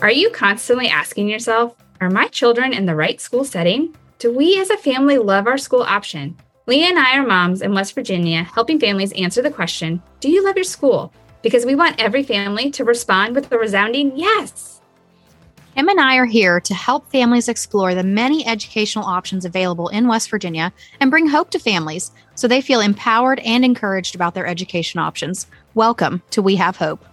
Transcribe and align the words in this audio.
Are 0.00 0.12
you 0.12 0.30
constantly 0.30 0.86
asking 0.86 1.28
yourself, 1.28 1.74
are 2.00 2.08
my 2.08 2.28
children 2.28 2.72
in 2.72 2.86
the 2.86 2.94
right 2.94 3.20
school 3.20 3.44
setting? 3.44 3.96
Do 4.20 4.32
we 4.32 4.56
as 4.60 4.70
a 4.70 4.76
family 4.76 5.18
love 5.18 5.48
our 5.48 5.58
school 5.58 5.82
option? 5.82 6.36
Leah 6.68 6.86
and 6.86 6.98
I 7.00 7.16
are 7.16 7.26
moms 7.26 7.62
in 7.62 7.74
West 7.74 7.96
Virginia 7.96 8.44
helping 8.44 8.78
families 8.78 9.10
answer 9.14 9.42
the 9.42 9.50
question 9.50 10.00
Do 10.20 10.30
you 10.30 10.44
love 10.44 10.54
your 10.54 10.62
school? 10.62 11.12
Because 11.42 11.66
we 11.66 11.74
want 11.74 12.00
every 12.00 12.22
family 12.22 12.70
to 12.70 12.84
respond 12.84 13.34
with 13.34 13.50
a 13.50 13.58
resounding 13.58 14.16
yes. 14.16 14.80
Kim 15.74 15.88
and 15.88 16.00
I 16.00 16.16
are 16.16 16.26
here 16.26 16.60
to 16.60 16.74
help 16.74 17.10
families 17.10 17.48
explore 17.48 17.96
the 17.96 18.04
many 18.04 18.46
educational 18.46 19.04
options 19.04 19.44
available 19.44 19.88
in 19.88 20.06
West 20.06 20.30
Virginia 20.30 20.72
and 21.00 21.10
bring 21.10 21.26
hope 21.26 21.50
to 21.50 21.58
families 21.58 22.12
so 22.36 22.46
they 22.46 22.60
feel 22.60 22.80
empowered 22.80 23.40
and 23.40 23.64
encouraged 23.64 24.14
about 24.14 24.34
their 24.34 24.46
education 24.46 25.00
options. 25.00 25.48
Welcome 25.74 26.22
to 26.30 26.40
We 26.40 26.54
Have 26.54 26.76
Hope. 26.76 27.04